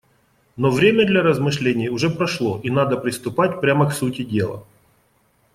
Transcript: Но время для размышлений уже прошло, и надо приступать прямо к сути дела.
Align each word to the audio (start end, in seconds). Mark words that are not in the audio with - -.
Но 0.57 0.71
время 0.71 1.05
для 1.05 1.21
размышлений 1.21 1.89
уже 1.89 2.09
прошло, 2.09 2.59
и 2.63 2.71
надо 2.71 2.97
приступать 2.97 3.61
прямо 3.61 3.87
к 3.87 3.93
сути 3.93 4.23
дела. 4.23 4.65